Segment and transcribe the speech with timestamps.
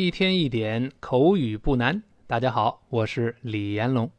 [0.00, 2.02] 一天一点口语不难。
[2.26, 4.10] 大家好，我是李延龙。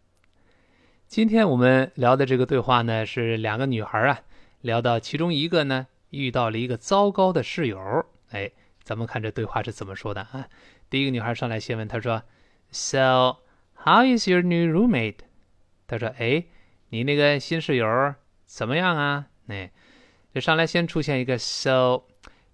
[1.07, 4.21] 今天我们聊的这个对话呢，是两个女孩啊，
[4.61, 8.05] 聊到其中一个呢遇到了一个糟糕的室友。
[8.29, 8.52] 哎，
[8.83, 10.47] 咱们看这对话是怎么说的啊？
[10.88, 12.21] 第一个女孩上来先问，她说
[12.69, 13.38] ：“So
[13.83, 15.16] how is your new roommate？”
[15.88, 16.46] 她说：“哎，
[16.89, 18.13] 你那个新室友
[18.46, 19.71] 怎么样啊？”哎，
[20.32, 22.04] 这上来先出现一个 “so”，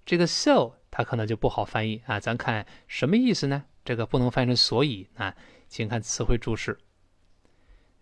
[0.05, 0.76] 这个 “so”。
[0.97, 3.65] 它可能就不好翻译啊，咱看什么意思呢？
[3.85, 5.35] 这个不能翻译成所以啊，
[5.67, 6.79] 请看词汇注释。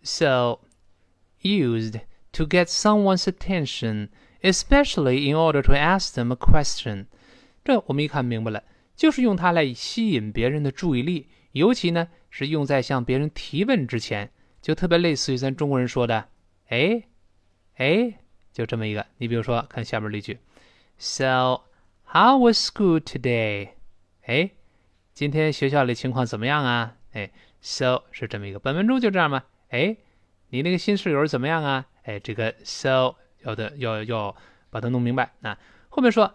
[0.02, 0.60] So
[1.42, 2.00] used
[2.32, 4.08] to get someone's attention,
[4.40, 7.08] especially in order to ask them a question。
[7.62, 8.64] 这我们一看明白了，
[8.96, 16.28] 就是用它来吸引别人的注意力，尤其呢是用在向别人提问之前，就特别类似于咱中国人说的
[16.68, 17.02] “哎
[17.76, 18.20] 哎”，
[18.54, 19.04] 就这么一个。
[19.18, 20.38] 你比如说，看下面这句
[20.96, 21.65] ，So。
[22.18, 23.72] How was school today？
[24.24, 24.52] 哎，
[25.12, 26.96] 今天学校里情况怎么样啊？
[27.12, 29.42] 哎，so 是这么一个，本文中就这样吗？
[29.68, 29.98] 哎，
[30.48, 31.84] 你那个新室友怎么样啊？
[32.04, 34.34] 哎，这个 so 要的要要
[34.70, 35.30] 把它弄明白。
[35.40, 35.58] 那
[35.90, 36.32] 后面说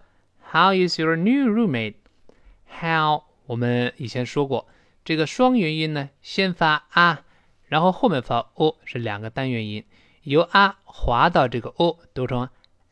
[0.52, 4.68] How is your new roommate？How 我们以前说过，
[5.04, 7.24] 这个双元音呢，先发啊，
[7.66, 9.84] 然后后面发 o 是两个单元音，
[10.22, 12.48] 由啊滑到这个 o 读成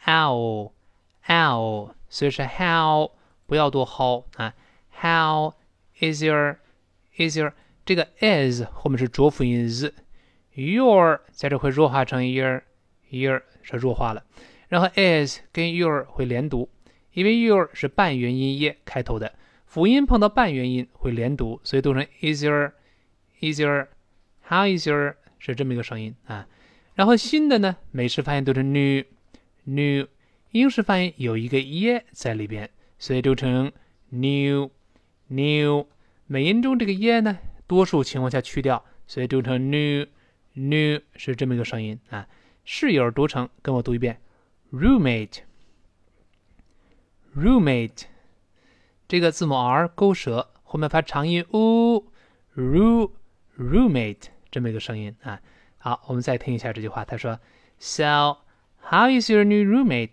[0.05, 0.71] ow
[1.29, 1.93] How，。
[2.09, 3.11] 所以是 How
[3.45, 4.55] 不要多 How 啊
[4.99, 5.53] ，How
[6.01, 6.57] is your
[7.15, 7.53] is your
[7.85, 12.63] 这个 is 后面是浊辅音 z，your 在这会弱化成 your
[13.09, 14.23] your 是弱化了，
[14.69, 16.67] 然后 is 跟 your 会连读，
[17.13, 19.33] 因为 your 是半元音 e 开头的，
[19.67, 22.73] 辅音碰到半元音会连读，所以读成 is your
[23.39, 23.87] is your
[24.47, 26.47] How is your 是这么一个声音啊，
[26.95, 29.03] 然后新的呢美式发音读成 new
[29.65, 30.07] new。
[30.51, 32.67] 英式发音有一个 e 在里边，
[32.97, 33.71] 所以读成
[34.09, 34.71] new
[35.27, 35.85] new。
[36.25, 37.37] 美音中这个 e 呢，
[37.67, 40.07] 多数情况下去掉，所以读成 new
[40.53, 42.27] new 是这么一个声音啊。
[42.65, 44.19] 室友读成，跟我读一遍
[44.73, 45.39] ，roommate
[47.35, 48.05] roommate。
[49.07, 53.11] 这个字母 r 勾舌，后面发长音 u，roo
[53.57, 55.39] roommate 这么一个声音啊。
[55.77, 57.39] 好，我们再听一下这句话，他说
[57.77, 58.37] ：So
[58.81, 60.09] how is your new roommate？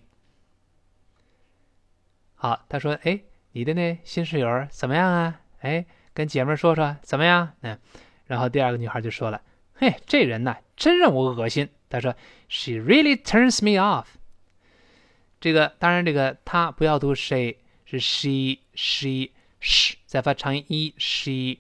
[2.36, 3.20] 好，他说：“哎，
[3.52, 5.40] 你的那新室友怎么样啊？
[5.60, 7.52] 哎，跟姐妹说说怎么样？
[7.62, 7.78] 嗯。”
[8.26, 9.40] 然后第二个女孩就说了
[9.74, 12.14] ：“嘿，这人呐，真让我恶心。”他说
[12.48, 14.06] ：“She really turns me off。”
[15.40, 17.54] 这个当然，这个她不要读 she，
[17.84, 20.94] 是 she，she，sh，再发长音 e。
[20.98, 21.58] She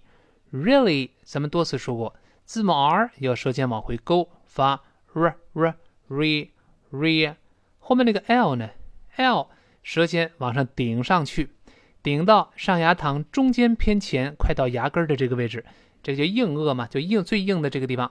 [0.52, 2.14] really，咱们多次说过，
[2.44, 4.82] 字母 r 要舌尖往回勾，发
[5.14, 5.74] r r
[6.08, 6.50] re
[6.90, 7.34] re，
[7.78, 8.70] 后面那个 l 呢
[9.16, 9.48] ？l。
[9.86, 11.50] 舌尖往上顶上去，
[12.02, 15.64] 顶到上牙膛中间偏前，快到牙根的这个位置，
[16.02, 18.10] 这就硬腭嘛，就硬最硬的这个地方。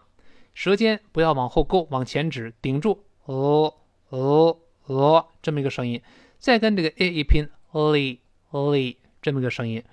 [0.53, 3.75] 舌尖不要往后勾，往前指，顶住，哦
[4.07, 6.01] 哦哦，这么一个声音。
[6.39, 8.19] 再跟这个 a 一拼，li
[8.51, 9.83] li 这么一个声音，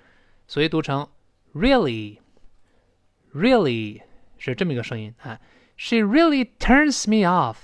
[0.47, 1.09] 所以读成
[1.53, 2.19] really
[3.35, 4.03] really
[4.39, 5.41] 是这么一个声音啊。
[5.77, 7.57] She really turns me off，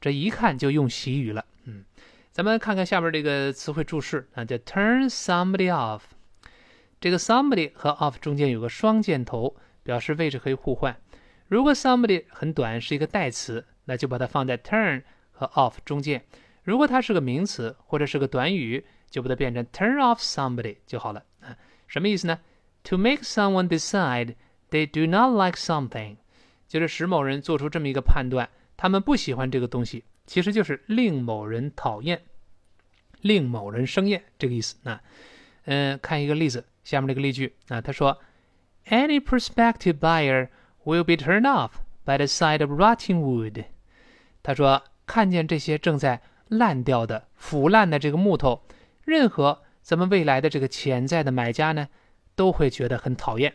[0.00, 1.44] 这一看就用习语了。
[2.32, 6.02] 咱们看看下面这个词汇注释啊，叫 turn somebody off。
[7.00, 10.96] 这个 somebody 和 off 中间有个双箭头，表示位置可以互换。
[11.48, 15.02] 如果 somebody 很短，是一个代词，那就把它放在 turn
[15.32, 16.24] 和 off 中间。
[16.62, 21.56] 如果它是个名词或者是个短语，就把它变成 turn off somebody 就好了啊。
[21.88, 22.38] 什么意思呢
[22.84, 24.36] ？To make someone decide
[24.70, 26.18] they do not like something，
[26.68, 30.04] 就是使某人做出这么一个判断，他们不喜欢这个东西。
[30.26, 32.22] 其实就是令某人讨厌，
[33.20, 35.00] 令某人生厌这个意思啊。
[35.64, 38.20] 嗯，看一个例子，下面这个例句啊，他说
[38.86, 40.48] ：“Any prospective buyer
[40.84, 41.72] will be turned off
[42.04, 43.64] by the sight of rotting wood。”
[44.42, 48.62] 他说，看见这些正在烂掉的、腐烂的这个木头，
[49.04, 51.88] 任何咱们未来的这个潜在的买家呢，
[52.34, 53.54] 都会觉得很讨厌。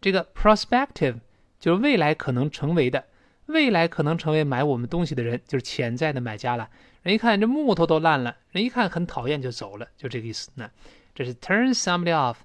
[0.00, 1.20] 这个 prospective
[1.60, 3.04] 就是未来可能成为的。
[3.52, 6.68] 未来可能成为买我们东西的人，就是潜在的买家了。
[7.02, 10.50] 人一看这木头都烂了，人一看很讨厌就走了，就这个意思。
[10.54, 10.70] 那
[11.14, 12.36] 这是 turn somebody off，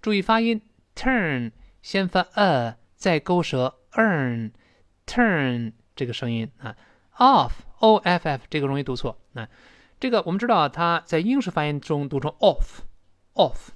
[0.00, 0.60] 注意发音
[0.94, 6.76] ，turn 先发 a，再勾舌 earn，turn 这个声音啊
[7.18, 7.50] ，off
[7.80, 9.18] o f f 这个容易读错。
[9.32, 9.48] 那
[9.98, 13.68] 这个我们知道它在英式发音中读成 off，off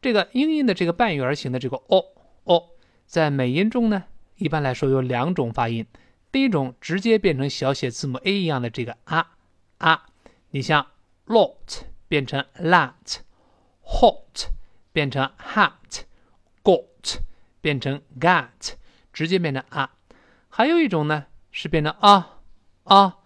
[0.00, 2.04] 这个英音的这个半圆形的这个 o
[2.44, 2.70] o，
[3.06, 4.04] 在美音中呢，
[4.36, 5.86] 一般来说有两种发音。
[6.32, 9.36] 第一种直接变成小写字母 a 一样的这个啊
[9.78, 10.06] 啊，
[10.50, 10.86] 你像
[11.26, 14.48] lot 变成 lat，hot
[14.92, 17.18] 变成 hat，got
[17.60, 18.74] 变成 got，
[19.12, 19.94] 直接变成啊。
[20.48, 22.40] 还有一种呢是变成啊
[22.84, 23.18] 啊，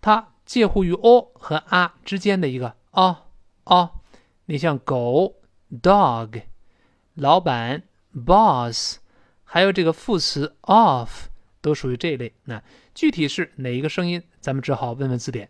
[0.00, 3.26] 它介乎于 o 和啊之间的一个啊
[3.64, 3.92] 啊。
[4.46, 5.36] 你像狗
[5.82, 6.42] dog，
[7.14, 8.98] 老板 boss，
[9.42, 11.28] 还有这个副词 of，
[11.64, 12.30] 都属于这一类。
[12.44, 12.62] 那
[12.94, 15.48] 具体是哪一个声音，咱们只好问问字典。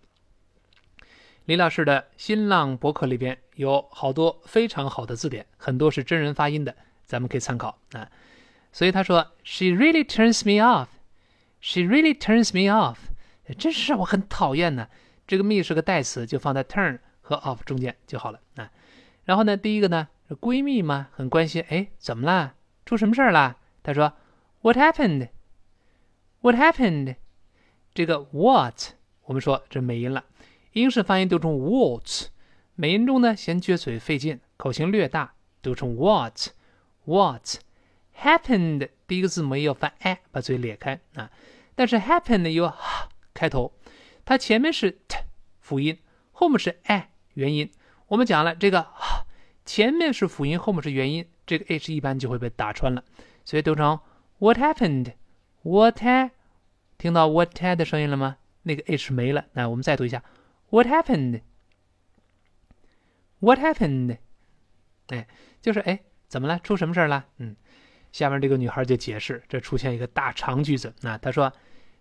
[1.47, 8.09] 李老师的新浪博客里边有好多非常好的字典，很多是真人发音的，咱们可以参考啊。
[8.73, 10.87] 所以他说，She really turns me off.
[11.61, 12.99] She really turns me off.
[13.59, 14.89] 真是让我很讨厌呢。
[15.27, 18.71] 这个 me 是个代词，就放在 turn 和 off 中间就好了啊。
[19.25, 22.55] 然后呢，第一个呢，闺蜜嘛，很关心，哎，怎么啦？
[22.87, 23.59] 出什么事儿了？
[23.83, 24.13] 她说
[24.63, 25.29] ，What happened?
[26.45, 27.17] What happened?
[27.95, 28.91] 这个 what
[29.23, 30.27] 我们说这美音了。
[30.73, 32.07] 英式发音读成 what，
[32.75, 35.33] 美音中呢嫌撅嘴费劲，口型略大，
[35.63, 36.49] 读成 what
[37.07, 37.57] what
[38.21, 38.91] happened。
[39.07, 41.31] 第一个字母要发 a，把嘴裂开啊。
[41.75, 42.71] 但是 happened 有
[43.33, 43.73] 开头，
[44.27, 45.17] 它前面是 t
[45.61, 45.99] 辅音，
[46.33, 47.73] 后面是 a 元音。
[48.09, 49.25] 我们讲了这个 h
[49.65, 53.03] 前面是辅音，后面是元音，这个 h 一般就会被打穿了，
[53.47, 53.99] 所以读成
[54.41, 55.15] what happened？
[55.65, 56.31] What a
[56.97, 58.37] 听到 what had 的声音了吗？
[58.63, 59.45] 那个 h 没了。
[59.55, 60.23] 那我们再读一下。
[60.71, 61.41] What happened?
[63.41, 64.19] What happened?
[65.09, 65.27] 哎，
[65.61, 66.59] 就是哎，怎么了？
[66.61, 67.27] 出什么事儿了？
[67.39, 67.57] 嗯，
[68.11, 70.95] 下面这个女孩就解释，这出现一个大长句子。
[71.03, 71.53] 那她说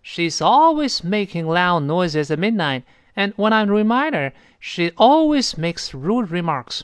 [0.02, 2.84] ，She's always making loud noises at midnight,
[3.14, 6.82] and when I'm reminder，she always makes rude remarks.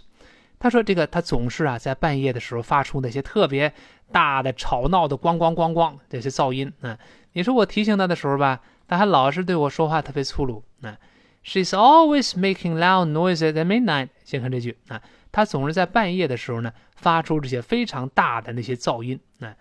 [0.58, 3.72] 她说这个她总是啊在半夜的时候发出那些特别
[4.12, 6.72] 大的吵闹的咣咣咣咣这些噪音。
[6.80, 6.96] 嗯，
[7.32, 10.62] 你说我提醒他的时候吧，他还老是对我说话特别粗鲁。
[10.82, 10.96] 嗯。
[11.42, 14.10] She's always making loud noises at midnight。
[14.24, 15.00] 先看这句啊，
[15.32, 19.18] 她总是在半夜的时候呢，发出这些非常大的那些噪音。
[19.40, 19.56] 啊，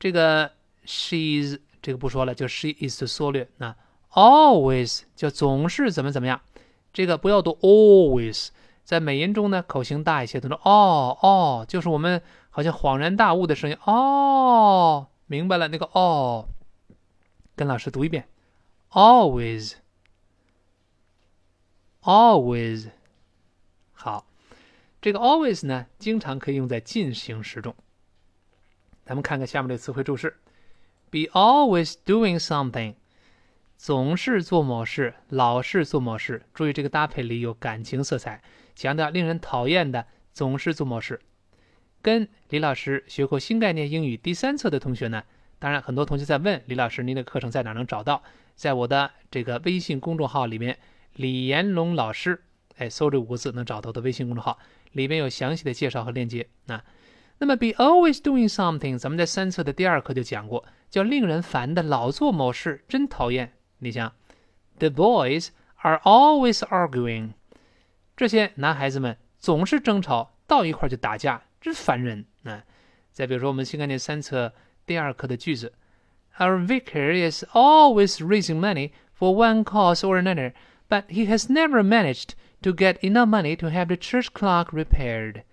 [0.00, 0.50] 这个
[0.86, 3.46] she's 这个不说了，就 she is 的缩略。
[3.58, 3.76] 那
[4.12, 6.40] always 就总是怎么怎么样，
[6.94, 8.48] 这个不要读 always。
[8.82, 13.76] 在美音中呢，口型大一些，读成哦哦，就是我们好像恍然大悟的声音。
[13.84, 16.48] 哦，明白了，那个哦，
[17.56, 18.28] 跟老师读一遍
[18.90, 19.74] ，always。
[22.04, 22.90] Always，
[23.92, 24.26] 好，
[25.00, 27.76] 这个 always 呢，经常可以用在进行时中。
[29.04, 30.36] 咱们看看下面的词汇注释
[31.10, 32.96] ：be always doing something，
[33.76, 36.44] 总是做某事，老是做某事。
[36.52, 38.42] 注意这个搭配里有感情色彩，
[38.74, 41.20] 强调令人讨厌的总是做某事。
[42.02, 45.22] 跟李老师学过新概念英语第三册的同学呢，
[45.58, 48.22] 当然很多同学在问李老师，您的课程在哪能找到？
[48.54, 50.78] 在我的这个微信公众号里面。
[51.16, 52.42] 李延龙老师，
[52.78, 54.58] 哎，搜这五个字能找到的微信公众号，
[54.92, 56.82] 里面有详细的介绍和链接啊。
[57.36, 63.52] 那么，be always doing something，咱们在三册的第二课就讲过，叫令人烦的，老做某事，真讨厌。
[63.80, 64.14] 你想
[64.78, 65.48] ，the boys
[65.82, 67.32] are always arguing，
[68.16, 72.63] 这些男孩子们总是争吵，到一块就打架，真烦人啊。
[73.11, 74.53] 再比如说，我们新概念三册
[74.85, 75.73] 第二课的句子，
[76.37, 82.29] Our vicar is always raising money for one cause or another。but he has never managed
[82.61, 85.43] to get enough money to have the church clock repaired。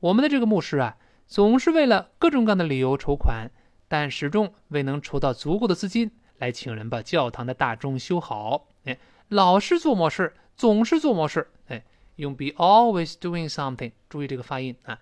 [0.00, 3.50] 我们的这个牧师啊，总是为了各种各样的理由筹款，
[3.88, 8.68] 但始终未能筹到足够的资金来请人把教堂的大钟修好。
[8.84, 11.48] 哎，老是做某事，总是做某事。
[11.68, 11.82] 哎，
[12.16, 14.98] 用 be always doing something，注意这个发音啊。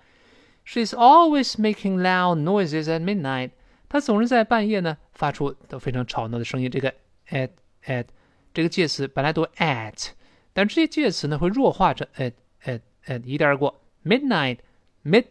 [0.71, 3.49] She's always making loud noises at midnight。
[3.87, 6.69] 她总是在半夜呢发出都非常吵闹的声音。
[6.69, 6.93] 这个
[7.29, 7.49] at
[7.85, 8.05] at。
[8.53, 10.09] 这个介词本来读 at，
[10.53, 12.33] 但这些介词呢会弱化成 at
[12.63, 13.81] at at 一带而过。
[14.05, 14.59] midnight
[15.03, 15.25] mid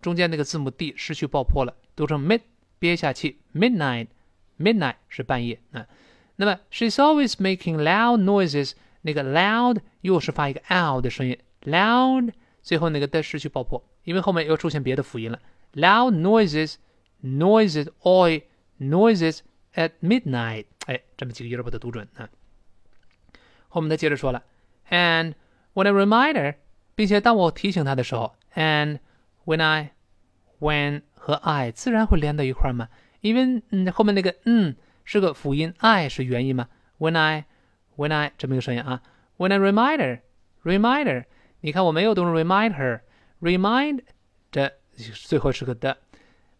[0.00, 2.40] 中间那个字母 d 失去爆破了，读成 mid
[2.80, 3.40] 憋下气。
[3.54, 4.08] midnight
[4.58, 5.86] midnight 是半夜啊。
[6.34, 15.38] 那么 she's always making loud noises，那个 loud 又是发一个 l 的声音，loud 最后那个的失去爆破，因为后面又出现别的辅音了。
[15.74, 16.76] loud noises
[17.22, 18.42] noises oi
[18.78, 19.40] noises
[19.74, 22.28] at midnight，哎，这么几个音儿把它读准啊。
[23.68, 24.42] 后面他接着说了
[24.88, 25.34] ，and
[25.74, 26.56] when I reminder，
[26.94, 28.98] 并且当我提醒他的时候，and
[29.44, 29.92] when I
[30.58, 32.88] when 和 I 自然会连到一块儿嘛，
[33.20, 36.68] 因为嗯后面那个嗯是个辅音，I 是元音嘛。
[36.98, 37.44] When I
[37.96, 39.02] when I 这么一个声音啊
[39.38, 40.20] ，when I reminder,
[40.64, 41.24] reminder，
[41.60, 42.34] 你看我没有读成
[43.40, 44.02] remind
[44.50, 44.70] 这
[45.14, 45.96] 最后是个的，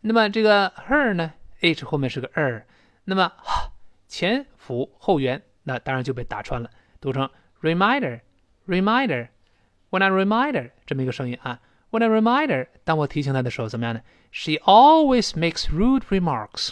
[0.00, 2.62] 那么这个 her 呢，h 后面是个 er，
[3.04, 3.32] 那么
[4.08, 6.70] 前辅后元，那当然就被打穿了。
[7.00, 7.28] 读成
[7.62, 11.60] reminder，reminder，when I reminder 这么一个声音啊
[11.90, 16.70] When I reminder，当我提醒他的时候，怎么样呢？She always makes rude remarks。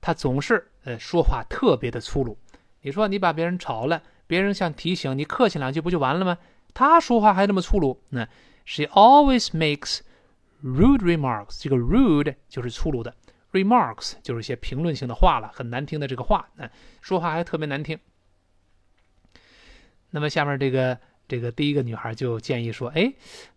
[0.00, 2.38] 她总是呃说话特别的粗鲁。
[2.82, 6.38] 你说你把别人吵了，别人想提醒你，客气两句不就完了吗？
[6.72, 8.00] 她说话还那么粗鲁。
[8.10, 8.28] 那
[8.64, 10.00] She always makes
[10.62, 11.62] rude remarks。
[11.62, 13.14] 这个 rude 就是粗鲁的
[13.52, 16.48] ，remarks 就是一些评论性的话了，很难听的这个话。
[16.56, 17.98] 那说话还特别难听。
[20.10, 20.98] 那么下面这个
[21.28, 23.12] 这个第一个女孩就建议说：“哎，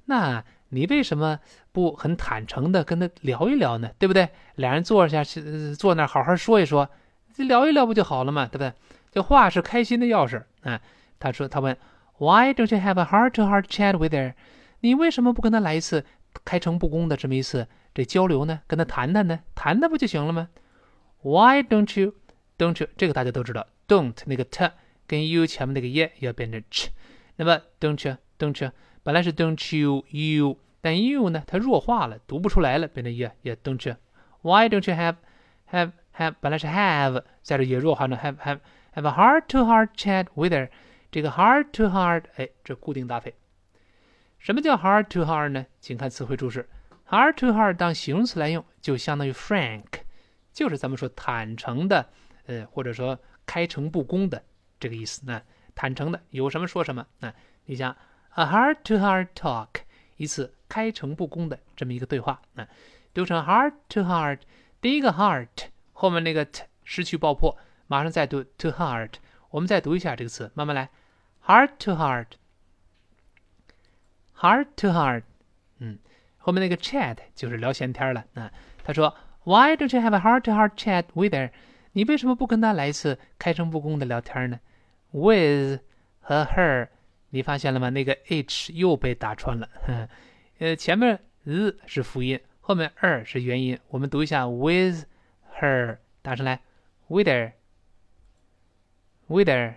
[0.05, 0.43] 那。”
[0.73, 1.39] 你为什么
[1.71, 3.91] 不很坦诚的跟他聊一聊呢？
[3.99, 4.27] 对不对？
[4.55, 6.89] 俩人坐下去，坐那好好说一说，
[7.35, 8.47] 聊一聊不就好了吗？
[8.47, 8.73] 对不对？
[9.11, 10.81] 这话是开心的钥匙啊！
[11.19, 11.77] 他说，他问
[12.17, 14.33] ，Why don't you have a heart-to-heart chat with her？
[14.83, 16.03] 你为什么不跟他来一次
[16.43, 18.59] 开诚布公的这么一次这交流呢？
[18.67, 19.39] 跟他谈谈呢？
[19.55, 20.49] 谈谈不就行了吗
[21.21, 22.89] ？Why don't you？Don't you？
[22.97, 24.69] 这个大家都知道，don't 那个 t
[25.07, 26.89] 跟 you 前面那个 ye 要变成 ch。
[27.37, 28.71] 那么 don't you？Don't you？
[29.03, 33.95] 本来是 don't you you，但 you 呢，它弱化了，读不出来了，变成也也 don't you。
[34.41, 35.15] Why don't you have
[35.71, 36.35] have have？
[36.41, 38.59] 本来是 have，在这也弱化了，have have
[38.95, 40.67] have a heart to heart chat with her。
[41.09, 43.33] 这个 heart to heart，哎，这固定搭配。
[44.43, 45.65] 什么叫 hard to hard 呢？
[45.79, 46.67] 请看词汇注释
[47.07, 49.85] hard to hard 当形容词来用，就相当于 frank，
[50.51, 52.09] 就是咱们说坦诚的，
[52.47, 54.43] 呃，或者说开诚布公的
[54.77, 55.21] 这个意思。
[55.25, 55.41] 那
[55.73, 57.07] 坦诚的，有什么说什么。
[57.19, 57.33] 那
[57.65, 57.95] 你想。
[58.35, 59.69] A hard to hard talk，
[60.17, 62.67] 一次开诚布公的这么一个对话那，
[63.13, 64.39] 读成 hard to hard，。
[64.81, 69.11] 第一个 heart 后面那个 t 失去爆破，马上再读 to heart。
[69.51, 70.89] 我们再读一下这个词，慢慢来
[71.45, 72.25] hard to hard
[74.43, 75.23] ，heart-to-heart，heart-to-heart。
[75.79, 75.97] 嗯，
[76.37, 78.51] 后面那个 chat 就是聊闲天了啊。
[78.83, 81.51] 他说，Why don't you have a heart-to-heart chat with her？
[81.93, 84.59] 你为什么不跟他来一次开诚布公的聊天呢
[85.11, 85.79] ？With
[86.19, 86.89] 和 her。
[87.29, 87.89] 你发现了吗？
[87.89, 89.67] 那个 h 又被打穿了。
[90.59, 93.79] 呃，前面 z 是辅音，后面 er 是元音。
[93.87, 95.05] 我们读一下 with
[95.59, 96.59] her，打上来
[97.07, 97.49] ，with her，with
[99.49, 99.73] her，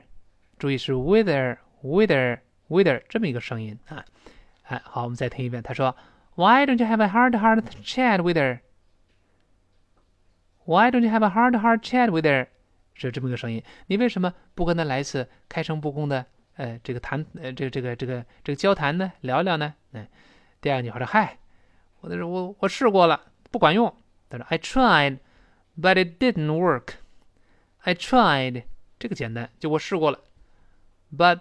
[0.58, 4.04] 注意是 with her，with her，with her 这么一个声音啊。
[4.65, 5.61] 哎，好，我们再听一遍。
[5.63, 5.95] 他说，
[6.35, 8.37] Why don't you have a heart-to-heart chat with
[10.65, 12.47] her？Why don't you have a heart-to-heart chat with her？
[12.93, 13.63] 是这么一个声音。
[13.87, 16.25] 你为什么不跟他来一次开诚布公的？
[16.57, 20.05] 呃，这个谈，呃，这个这个这个这个交谈呢，聊聊呢，嗯，
[20.59, 21.37] 第二个女孩说：“嗨，
[22.01, 23.95] 我那是我我试过了，不管用。”
[24.29, 25.19] 她说：“I tried,
[25.79, 26.95] but it didn't work.
[27.79, 28.65] I tried，
[28.99, 30.19] 这个简单，就我试过了，
[31.17, 31.39] but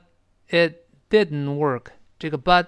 [0.48, 0.74] it
[1.10, 1.86] didn't work。
[2.18, 2.66] 这个 but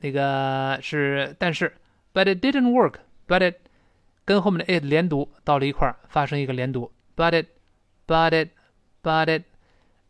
[0.00, 1.72] 那个是但是
[2.12, 3.56] ，but it didn't work，but it
[4.24, 9.42] 跟后面的 it 连读到了一块儿，发生一个连读，but it，but it，but it。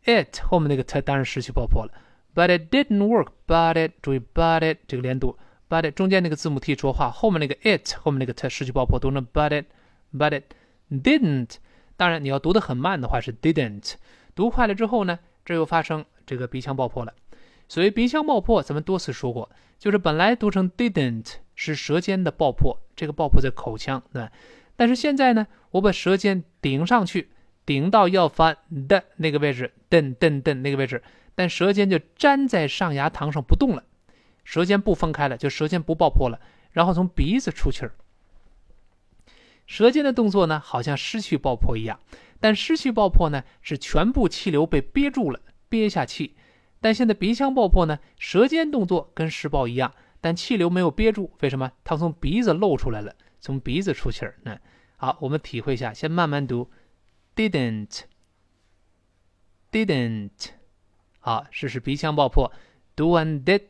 [0.03, 1.91] it 后面那个 t 当然失去爆破了
[2.33, 3.27] ，but it didn't work.
[3.45, 5.37] But it 注意 but it 这个连读
[5.69, 9.65] ，but it 中间那个字母 t 浊化，后面那个 it 后面那个 t 失去爆破，读成 but it
[10.11, 10.55] but it
[10.89, 11.57] didn't。
[11.97, 13.93] 当然你要读得很慢的话是 didn't，
[14.33, 17.13] 读快了之后呢，这又发生这个鼻腔爆破了。
[17.71, 19.49] 所以鼻腔爆破咱们多次说过，
[19.79, 24.29] 就是本来读成 didn't 是舌尖的爆破，这个爆破在口腔，对吧？
[24.75, 27.29] 但是现在呢，我把舌尖顶上去。
[27.65, 28.53] 顶到要发
[28.89, 31.01] 的那个位置，噔噔噔那个位置，
[31.33, 33.85] 但舌尖就粘在上牙膛上不动了，
[34.43, 37.93] 舌尖不分开了，就舌尖不爆破了，然后从鼻子出气儿。
[39.65, 42.01] 舌尖的动作呢，好像失去爆破一样，
[42.41, 46.35] 但失去爆破呢，是全部气流被憋住了，憋下气。
[46.81, 51.71] 但现在鼻腔爆破呢，舌尖动作跟实爆一样，但气流没有憋住，为什么？
[51.83, 54.35] 它从鼻子露出来了，从鼻子出气儿。
[54.43, 54.59] 那
[54.97, 56.69] 好，我们体会一下，先慢慢读。
[57.33, 58.01] didn't
[59.71, 60.49] didn't
[61.19, 62.51] 好，试试鼻腔爆破
[62.95, 63.61] ，do and did，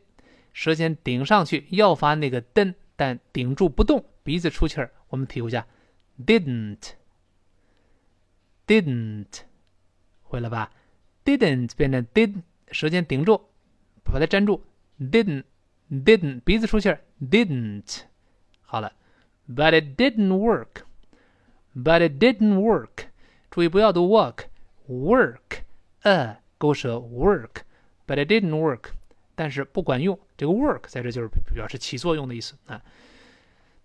[0.52, 4.90] 舌尖顶上去要发那个噔，但顶住不动，鼻子出气儿。
[5.10, 5.66] 我们体会一下
[6.18, 6.94] ，didn't
[8.66, 9.42] didn't
[10.22, 10.72] 会了吧
[11.24, 13.40] ？didn't 变成 did，舌尖顶住，
[14.02, 14.64] 把它粘住
[14.98, 15.44] ，didn't
[15.90, 18.02] didn't 鼻子出气儿，didn't。
[18.62, 18.92] 好了
[19.48, 23.08] ，but it didn't work，but it didn't work。
[23.50, 25.62] 注意不要读 work，work，
[26.00, 26.96] 呃，勾舌。
[26.96, 28.92] Work，but it didn't work，
[29.34, 30.18] 但是不管用。
[30.36, 32.54] 这个 work 在这就是表示起作用的意思。
[32.66, 32.82] 啊。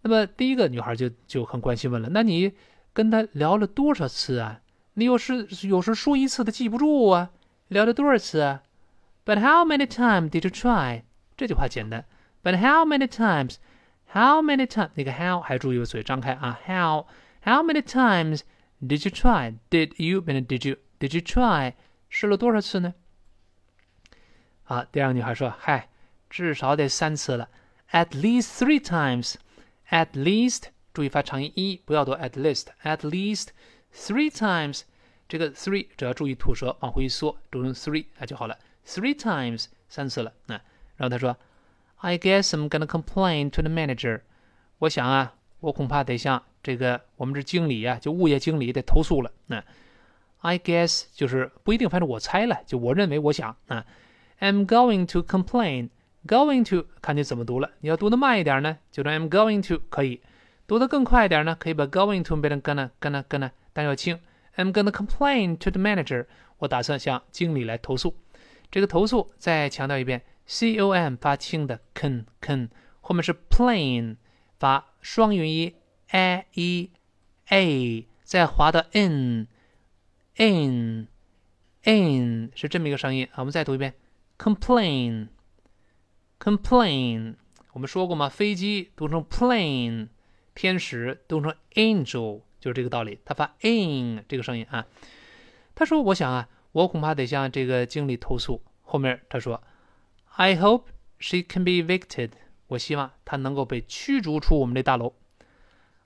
[0.01, 2.53] 那么第一个女孩就就很关心问了：那你
[2.93, 4.61] 跟他聊了多少次啊？
[4.93, 7.31] 你有时有时说一次他记不住啊？
[7.67, 8.63] 聊了多少次啊？
[9.26, 11.02] ？But how many times did you try？
[11.36, 12.04] 这句话简单。
[12.42, 14.90] But how many times？How many times？
[14.94, 16.58] 那个 how 还注意嘴张开啊？
[16.66, 19.58] How？How many times？Did you try?
[19.70, 20.20] Did you?
[20.20, 20.76] 变成 Did you?
[20.98, 21.74] Did you try?
[22.08, 22.94] 试了多少次呢？
[24.64, 25.88] 好，第二个女孩说：“嗨，
[26.28, 27.48] 至少得三次了。
[27.92, 33.48] at least three times。at least 注意发长音 e，不要读 at least。at least
[33.94, 34.82] three times，
[35.28, 38.58] 这个 three 只要注意吐舌往回一缩，读成 three 啊就好了。
[38.87, 40.55] Three times 三次了，那
[40.95, 41.35] 然后他说
[41.97, 44.21] ，I guess I'm gonna complain to the manager。
[44.79, 49.31] 我想啊，我恐怕得向这个我们这经理啊，就物业经理得投诉了。
[49.47, 49.63] 那
[50.39, 53.85] I guess 就是不一定，反正我猜了，就我认为，我想啊
[54.39, 55.89] ，I'm going to complain。
[56.25, 60.19] Going to 看你怎么读了，你要读的慢一点呢，就说 I'm going to 可以；
[60.67, 64.19] 读的更快一点呢，可以把 going to 变成 gonna gonna gonna，但要轻。
[64.57, 66.25] I'm gonna complain to the manager。
[66.57, 68.13] 我打算向经理来投诉。
[68.69, 72.69] 这个投诉再强调一遍，c o m 发轻的 can can，
[73.01, 74.17] 后面是 plain
[74.59, 75.73] 发双元音
[76.11, 76.91] a e
[77.49, 79.47] a，再滑到 n
[80.35, 81.07] n
[81.83, 83.35] n 是这么一个声音啊。
[83.37, 83.93] 我们再读一遍
[84.37, 85.29] ，complain。
[86.39, 87.35] complain，
[87.73, 88.29] 我们说过吗？
[88.29, 90.09] 飞机读成 plane，
[90.53, 93.19] 天使读成 angel，就是这个道理。
[93.25, 94.85] 他发 in 这个声音啊。
[95.73, 100.84] 他说：“我想啊，我恐怕得向这个经理投诉。”后面他说：“I hope
[101.18, 102.30] she can be evicted。”
[102.68, 105.14] 我希望她能够被驱逐出我们这大楼。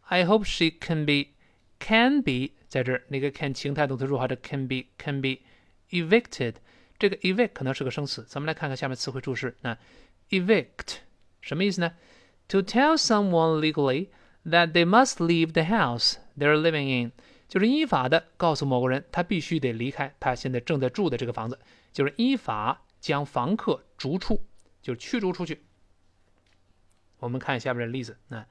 [0.02, 1.26] I hope she can be
[1.78, 5.38] can be 在这儿那个 can 情态动词弱化的 can be can be
[5.90, 6.54] evicted。
[6.98, 9.78] 这个 evict 可能是个生词，咱们来看看下面词汇注释啊。
[10.30, 10.96] evict
[11.40, 11.92] 什么意思呢？
[12.48, 14.08] To tell someone legally
[14.44, 17.12] that they must leave the house they're living in，
[17.51, 21.59] 就是依法的告诉某个人他必须得离开他现在正在住的这个房子，
[21.91, 24.41] 就是依法将房客逐出，
[24.81, 25.61] 就是驱逐出去。
[27.19, 28.45] 我们看下边的例子，那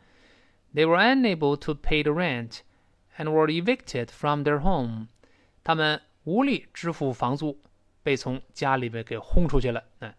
[0.75, 2.59] They were unable to pay the rent
[3.16, 5.06] and were evicted from their home。
[5.65, 7.58] 他们无力支付房租，
[8.02, 9.84] 被从家里边给轰出去了。
[10.00, 10.13] 嗯。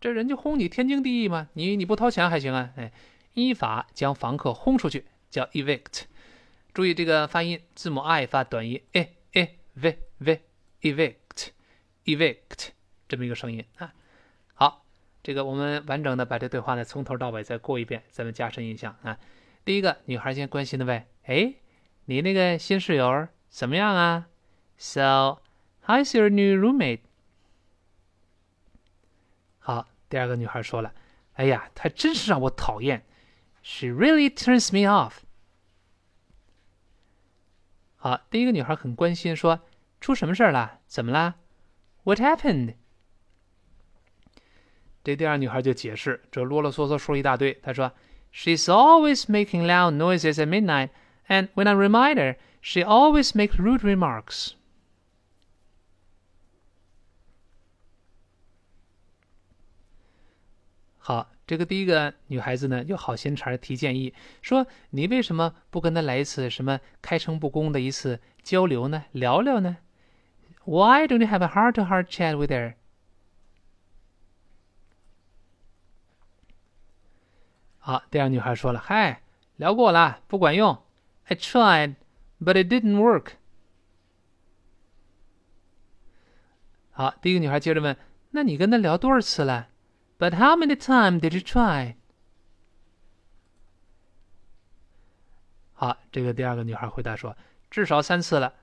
[0.00, 2.72] 这人就轰你天经地义嘛，你你不掏钱还行啊？
[2.74, 2.92] 哎，
[3.34, 6.02] 依法将房客轰出去叫 evict。
[6.74, 10.42] 注意这个发音，字母 i 发短音 e e v v
[10.82, 11.50] evict
[12.04, 12.68] evict
[13.08, 13.94] 这么一个声音啊。
[14.54, 14.84] 好，
[15.22, 19.16] 这个我们完整的把这对话呢从头到尾再过一遍，咱们加深印象啊。
[19.64, 21.54] 第一个女孩先关心的问：哎，
[22.06, 24.26] 你那个新室友怎么样啊
[24.76, 25.38] ？So
[25.86, 27.00] how is your new roommate？
[29.60, 29.88] 好。
[30.06, 30.94] 第二个女孩说了
[31.34, 33.04] ：“哎呀，她真是让我讨厌
[33.62, 35.22] ，She really turns me off。”
[38.03, 40.79] 好，第一个女孩很关心，说：“出什么事儿了？
[40.87, 41.35] 怎么了？
[42.03, 42.75] What happened？”
[45.03, 47.53] 这第二女孩就解释，这啰啰嗦嗦说了一大堆。
[47.61, 47.91] 她说：“
[48.33, 50.89] She's always making loud noises at midnight,
[51.27, 54.51] and when I remind her, she always makes rude remarks.”
[60.99, 69.04] 好， 这个第一个女孩子呢，就好心肠提建议，说你为什么不跟她来一次什么开诚布公的一次交流呢？
[69.12, 69.76] 聊聊呢
[70.64, 72.74] ？Why don't you have a heart-to-heart chat with her？
[77.78, 79.20] 好，第二女孩说了，嗨，
[79.56, 80.82] 聊过了，不管用。
[81.26, 81.96] I tried,
[82.40, 83.32] but it didn't work。
[86.92, 87.94] 好，第一个女孩接着问，
[88.30, 89.68] 那你跟他聊多少次了
[90.23, 91.95] ？But how many times did you try？
[95.73, 98.53] 好，这个第二个女孩回答说：“至少三次了，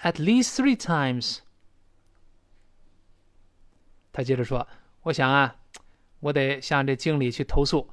[0.00, 1.38] at least three times。”
[4.12, 5.56] 她接着说：“我想啊，
[6.20, 7.90] 我得向这经理去投诉。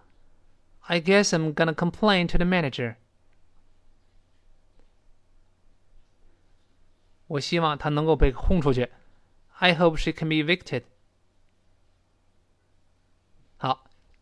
[0.81, 2.95] I guess I'm gonna complain to the manager。
[7.27, 8.91] 我希望她能够被轰出去。
[9.59, 10.83] I hope she can be evicted。”